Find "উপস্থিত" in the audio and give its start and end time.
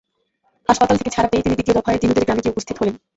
2.53-2.75